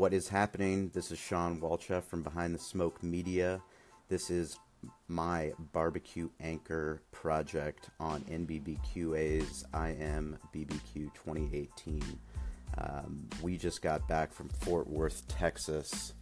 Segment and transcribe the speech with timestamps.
[0.00, 0.90] What is happening?
[0.94, 3.60] This is Shawn Walchef from Behind the Smoke Media.
[4.08, 4.58] This is
[5.08, 12.02] my barbecue anchor project on NBBQA's I Am BBQ 2018.
[12.78, 16.14] Um, we just got back from Fort Worth, Texas,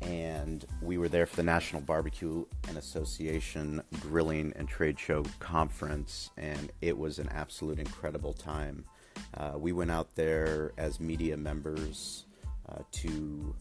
[0.00, 6.30] and we were there for the National Barbecue and Association Grilling and Trade Show Conference,
[6.38, 8.86] and it was an absolute incredible time.
[9.34, 12.24] Uh, we went out there as media members
[12.70, 13.54] uh, to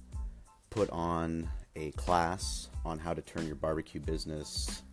[0.70, 4.84] put on a class on how to turn your barbecue business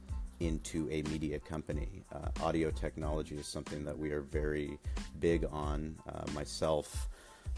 [0.40, 2.04] into a media company.
[2.12, 4.78] Uh, audio technology is something that we are very
[5.20, 5.96] big on.
[6.08, 7.08] Uh, myself,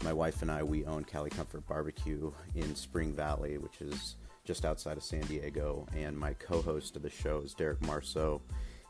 [0.03, 4.65] my wife, and I, we own Cali Comfort Barbecue in Spring Valley, which is just
[4.65, 5.85] outside of San Diego.
[5.95, 8.41] And my co host of the show is Derek Marceau.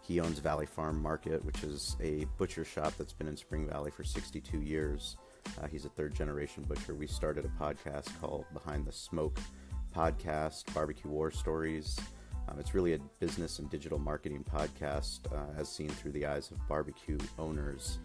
[0.02, 3.92] He owns Valley Farm Market, which is a butcher shop that's been in Spring Valley
[3.92, 5.18] for 62 years.
[5.62, 6.94] Uh, he's a third generation butcher.
[6.94, 9.40] We started a podcast called Behind the Smoke
[9.96, 11.98] Podcast, Barbecue War Stories.
[12.48, 16.52] Um, it's really a business and digital marketing podcast uh, as seen through the eyes
[16.52, 18.00] of barbecue owners.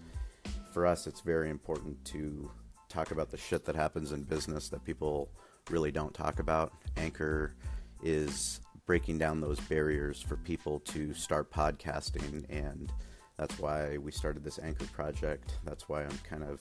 [0.73, 2.51] For us, it's very important to
[2.89, 5.31] talk about the shit that happens in business that people
[5.71, 6.73] really don't talk about.
[6.97, 7.55] Anchor
[8.03, 12.93] is breaking down those barriers for people to start podcasting, and
[13.39, 15.59] that's why we started this Anchor project.
[15.65, 16.61] That's why I'm kind of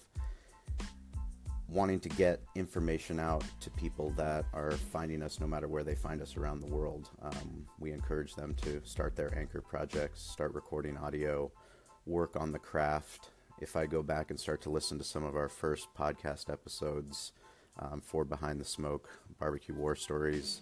[1.74, 5.96] wanting to get information out to people that are finding us no matter where they
[5.96, 7.10] find us around the world.
[7.24, 11.52] Um, we encourage them to start their anchor projects, start recording audio,
[12.06, 13.32] work on the craft.
[13.60, 17.32] If I go back and start to listen to some of our first podcast episodes
[17.80, 20.62] um, for Behind the Smoke, Barbecue War Stories,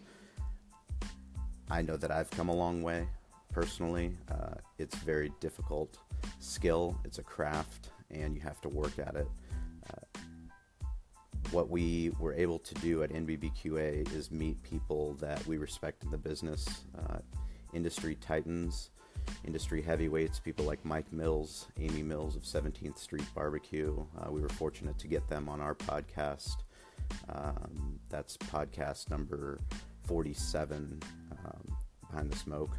[1.70, 3.06] I know that I've come a long way
[3.52, 4.16] personally.
[4.32, 5.98] Uh, it's very difficult
[6.40, 9.28] skill, it's a craft, and you have to work at it
[11.52, 16.12] what we were able to do at NBBQA is meet people that we respect in
[16.12, 17.18] the business, uh,
[17.74, 18.92] industry titans,
[19.46, 24.06] industry heavyweights, people like Mike Mills, Amy Mills of 17th Street Barbecue.
[24.18, 26.58] Uh, we were fortunate to get them on our podcast.
[27.30, 29.60] Um, that's podcast number
[30.06, 31.78] 47, um,
[32.10, 32.78] Behind the Smoke.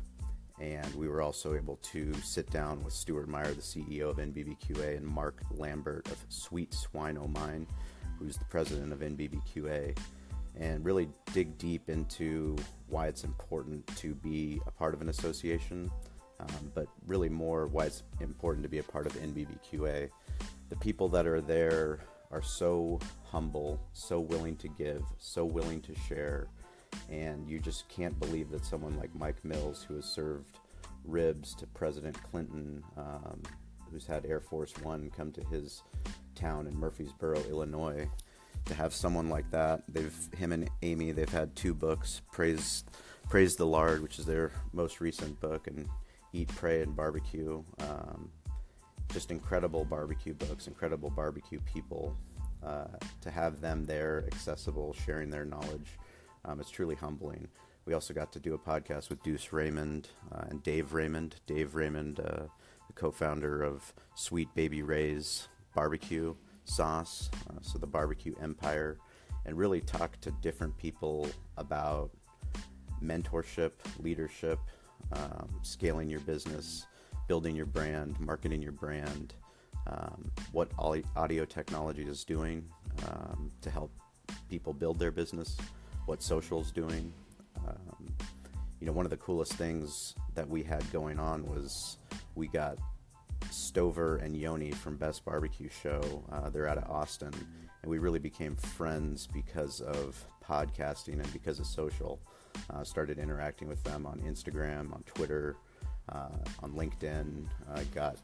[0.60, 4.96] And we were also able to sit down with Stuart Meyer, the CEO of NBBQA,
[4.96, 7.66] and Mark Lambert of Sweet Swine O' Mine
[8.22, 9.96] who's the president of NBBQA,
[10.58, 12.56] and really dig deep into
[12.88, 15.90] why it's important to be a part of an association,
[16.40, 20.08] um, but really more why it's important to be a part of NBBQA.
[20.68, 22.00] The people that are there
[22.30, 26.48] are so humble, so willing to give, so willing to share,
[27.10, 30.58] and you just can't believe that someone like Mike Mills, who has served
[31.04, 33.42] ribs to President Clinton, um,
[33.90, 35.82] who's had Air Force One come to his
[36.34, 38.08] town in Murphysboro, Illinois.
[38.66, 42.84] To have someone like that, they've him and Amy, they've had two books, Praise
[43.28, 45.88] Praise the Lard, which is their most recent book, and
[46.32, 47.62] Eat, Pray, and Barbecue.
[47.80, 48.30] Um,
[49.12, 52.16] just incredible barbecue books, incredible barbecue people.
[52.62, 52.84] Uh,
[53.20, 55.98] to have them there, accessible, sharing their knowledge,
[56.44, 57.48] um, it's truly humbling.
[57.86, 61.36] We also got to do a podcast with Deuce Raymond uh, and Dave Raymond.
[61.46, 62.44] Dave Raymond, uh,
[62.86, 66.34] the co-founder of Sweet Baby Ray's barbecue
[66.64, 68.98] sauce, uh, so the barbecue empire,
[69.46, 72.10] and really talk to different people about
[73.02, 74.58] mentorship, leadership,
[75.12, 76.86] um, scaling your business,
[77.26, 79.34] building your brand, marketing your brand,
[79.86, 82.64] um, what audio technology is doing
[83.08, 83.90] um, to help
[84.48, 85.56] people build their business,
[86.06, 87.12] what social is doing.
[87.66, 88.14] Um,
[88.80, 91.98] you know, one of the coolest things that we had going on was
[92.34, 92.78] we got
[93.52, 96.24] Stover and Yoni from Best Barbecue Show.
[96.30, 97.32] Uh, they're out of Austin,
[97.82, 102.20] and we really became friends because of podcasting and because of social.
[102.70, 105.56] Uh, started interacting with them on Instagram, on Twitter,
[106.08, 106.28] uh,
[106.62, 107.46] on LinkedIn.
[107.94, 108.16] Got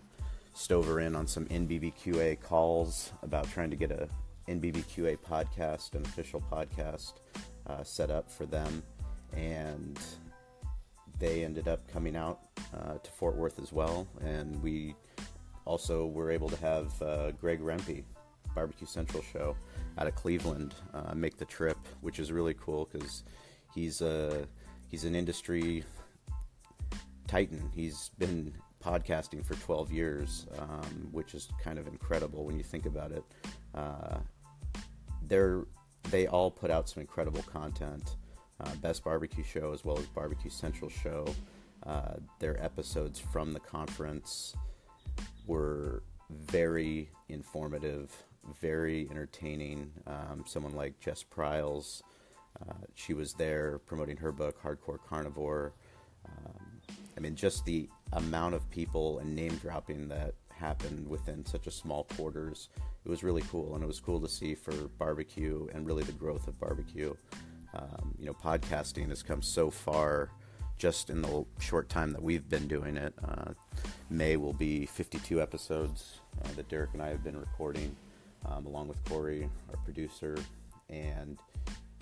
[0.54, 4.08] Stover in on some NBBQA calls about trying to get a
[4.48, 7.14] NBBQA podcast, an official podcast,
[7.66, 8.82] uh, set up for them,
[9.36, 9.98] and
[11.18, 12.40] they ended up coming out
[12.74, 14.94] uh, to Fort Worth as well, and we
[15.68, 18.02] also were able to have uh, Greg Rempe,
[18.54, 19.54] Barbecue Central show,
[19.98, 23.22] out of Cleveland, uh, make the trip, which is really cool because
[23.74, 24.46] he's a
[24.88, 25.84] he's an industry
[27.26, 27.70] titan.
[27.74, 32.86] He's been podcasting for 12 years, um, which is kind of incredible when you think
[32.86, 33.24] about it.
[33.74, 34.18] Uh,
[35.22, 35.66] they're
[36.10, 38.16] they all put out some incredible content.
[38.60, 41.26] Uh, Best Barbecue Show as well as Barbecue Central Show.
[41.84, 44.56] Uh, their episodes from the conference
[45.48, 48.12] were very informative,
[48.60, 49.90] very entertaining.
[50.06, 52.02] Um, someone like Jess Pryles,
[52.60, 55.72] uh, she was there promoting her book, Hardcore Carnivore.
[56.26, 56.80] Um,
[57.16, 61.70] I mean, just the amount of people and name dropping that happened within such a
[61.70, 62.68] small quarters,
[63.04, 63.74] it was really cool.
[63.74, 67.14] And it was cool to see for barbecue and really the growth of barbecue.
[67.74, 70.30] Um, you know, podcasting has come so far
[70.78, 73.14] just in the short time that we've been doing it.
[73.22, 73.52] Uh,
[74.10, 77.94] May will be 52 episodes uh, that Derek and I have been recording,
[78.46, 80.36] um, along with Corey, our producer,
[80.88, 81.38] and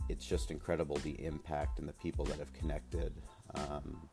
[0.09, 3.13] it's just incredible the impact and the people that have connected
[3.57, 4.09] um,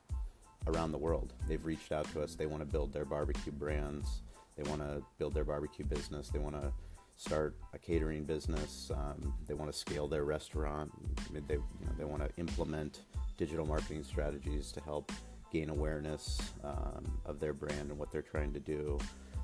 [0.68, 1.34] around the world.
[1.48, 2.34] They've reached out to us.
[2.34, 4.22] They want to build their barbecue brands.
[4.58, 6.30] They want to build their barbecue business.
[6.30, 6.72] They want to
[7.18, 8.92] start a catering business.
[8.92, 10.92] Um, they want to scale their restaurant.
[11.32, 13.02] They, you know, they want to implement
[13.38, 15.12] digital marketing strategies to help
[15.54, 18.98] gain awareness um, of their brand and what they're trying to do.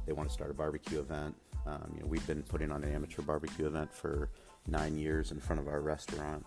[0.06, 1.35] They want to start a barbecue event.
[1.67, 4.29] Um, you know, we've been putting on an amateur barbecue event for
[4.67, 6.44] nine years in front of our restaurant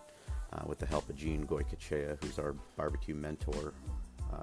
[0.52, 3.72] uh, with the help of Gene Goycochea, who's our barbecue mentor.
[4.32, 4.42] Uh,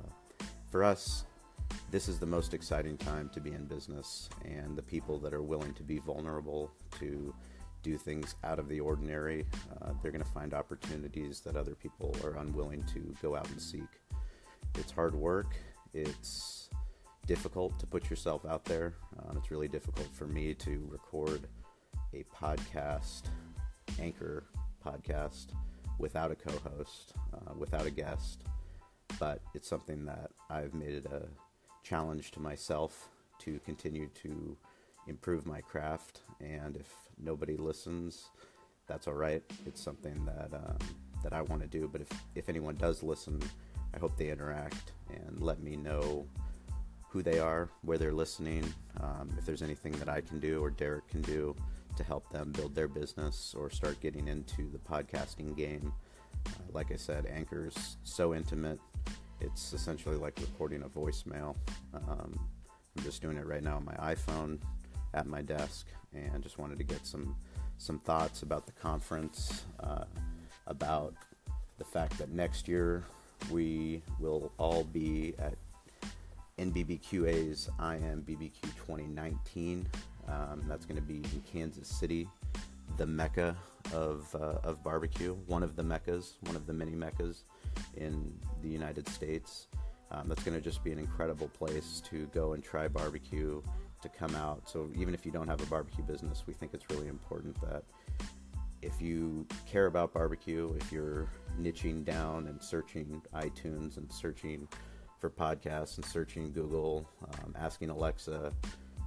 [0.71, 1.25] for us,
[1.91, 5.43] this is the most exciting time to be in business, and the people that are
[5.43, 7.33] willing to be vulnerable to
[7.83, 9.45] do things out of the ordinary,
[9.81, 13.61] uh, they're going to find opportunities that other people are unwilling to go out and
[13.61, 13.87] seek.
[14.75, 15.55] It's hard work.
[15.93, 16.69] It's
[17.25, 18.93] difficult to put yourself out there.
[19.17, 21.47] Uh, it's really difficult for me to record
[22.13, 23.23] a podcast,
[23.99, 24.45] anchor
[24.85, 25.47] podcast,
[25.97, 28.43] without a co host, uh, without a guest.
[29.19, 31.27] But it's something that I've made it a
[31.83, 34.57] challenge to myself to continue to
[35.07, 36.21] improve my craft.
[36.39, 38.29] And if nobody listens,
[38.87, 39.43] that's all right.
[39.65, 40.77] It's something that um,
[41.23, 41.89] that I want to do.
[41.91, 43.39] But if if anyone does listen,
[43.93, 46.25] I hope they interact and let me know
[47.09, 48.63] who they are, where they're listening,
[49.01, 51.55] um, if there's anything that I can do or Derek can do
[51.97, 55.91] to help them build their business or start getting into the podcasting game.
[56.45, 58.79] Uh, like I said, Anchor's so intimate.
[59.41, 61.55] It's essentially like recording a voicemail.
[61.93, 62.39] Um,
[62.95, 64.59] I'm just doing it right now on my iPhone
[65.13, 67.35] at my desk and just wanted to get some
[67.77, 70.03] some thoughts about the conference, uh,
[70.67, 71.15] about
[71.77, 73.05] the fact that next year
[73.49, 75.55] we will all be at
[76.57, 79.87] NBBQA's I Am BBQ 2019.
[80.27, 82.27] Um, that's going to be in Kansas City,
[82.97, 83.55] the mecca
[83.93, 87.43] of, uh, of barbecue, one of the meccas, one of the many meccas
[87.97, 89.67] in the United States.
[90.11, 93.61] Um, that's going to just be an incredible place to go and try barbecue
[94.01, 94.67] to come out.
[94.67, 97.83] So even if you don't have a barbecue business, we think it's really important that
[98.81, 101.27] if you care about barbecue, if you're
[101.59, 104.67] niching down and searching iTunes and searching
[105.19, 108.53] for podcasts and searching Google, um, asking Alexa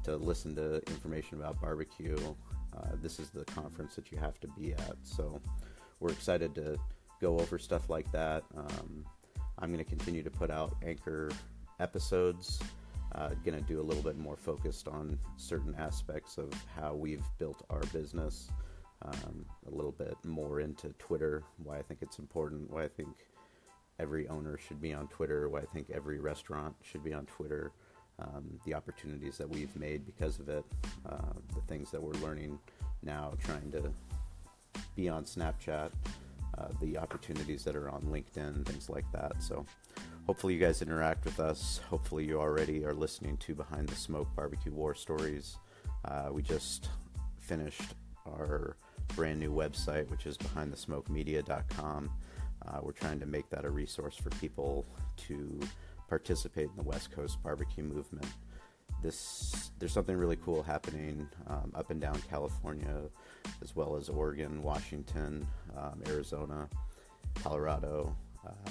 [0.04, 2.18] to listen to information about barbecue,
[2.76, 4.96] uh, this is the conference that you have to be at.
[5.02, 5.40] So
[6.00, 6.78] we're excited to
[7.20, 8.44] go over stuff like that.
[8.56, 9.04] Um,
[9.58, 11.30] I'm going to continue to put out anchor
[11.80, 12.60] episodes.
[13.14, 17.24] Uh, going to do a little bit more focused on certain aspects of how we've
[17.38, 18.50] built our business.
[19.04, 23.08] Um, a little bit more into Twitter, why I think it's important, why I think
[23.98, 27.72] every owner should be on Twitter, why I think every restaurant should be on Twitter,
[28.18, 30.64] um, the opportunities that we've made because of it,
[31.08, 32.58] uh, the things that we're learning
[33.02, 33.90] now, trying to
[34.94, 35.90] be on Snapchat,
[36.58, 39.42] uh, the opportunities that are on LinkedIn, things like that.
[39.42, 39.64] So,
[40.26, 41.80] hopefully, you guys interact with us.
[41.88, 45.56] Hopefully, you already are listening to Behind the Smoke Barbecue War Stories.
[46.04, 46.88] Uh, we just
[47.38, 47.94] finished
[48.26, 48.76] our
[49.08, 52.10] brand new website, which is behindthesmokemedia.com.
[52.66, 55.58] Uh, we're trying to make that a resource for people to
[56.08, 58.26] participate in the West Coast barbecue movement.
[59.02, 63.02] This there's something really cool happening um, up and down California,
[63.62, 66.68] as well as Oregon, Washington, um, Arizona,
[67.42, 68.14] Colorado.
[68.46, 68.70] Uh,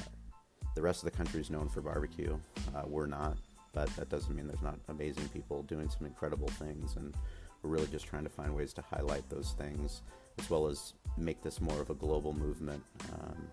[0.75, 2.38] the rest of the country is known for barbecue.
[2.75, 3.38] Uh, we're not,
[3.73, 6.95] but that doesn't mean there's not amazing people doing some incredible things.
[6.95, 7.13] And
[7.62, 10.01] we're really just trying to find ways to highlight those things,
[10.39, 12.84] as well as make this more of a global movement.
[13.13, 13.48] Um,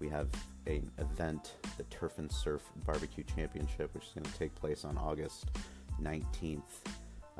[0.00, 0.28] we have
[0.66, 4.98] an event, the Turf and Surf Barbecue Championship, which is going to take place on
[4.98, 5.50] August
[6.02, 6.62] 19th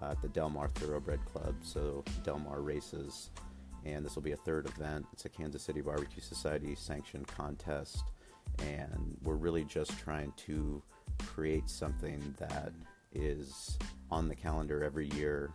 [0.00, 1.54] uh, at the Del Mar Thoroughbred Club.
[1.62, 3.31] So, Del Mar races,
[3.85, 5.07] and this will be a third event.
[5.12, 8.04] It's a Kansas City Barbecue Society sanctioned contest,
[8.61, 10.83] and we're really just trying to
[11.19, 12.73] create something that
[13.12, 13.78] is
[14.11, 15.50] on the calendar every year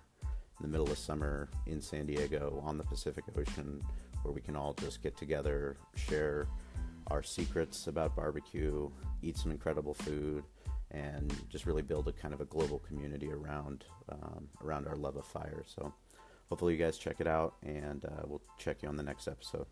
[0.59, 3.83] in the middle of summer in San Diego on the Pacific Ocean
[4.23, 6.47] where we can all just get together, share
[7.07, 8.89] our secrets about barbecue,
[9.21, 10.43] eat some incredible food,
[10.91, 15.15] and just really build a kind of a global community around um, around our love
[15.15, 15.63] of fire.
[15.65, 15.93] So
[16.49, 19.65] hopefully you guys check it out, and uh, we'll check you on the next episode.